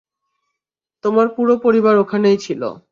[1.03, 2.61] তোমার পুরো পরিবার ওখানেই ছিল।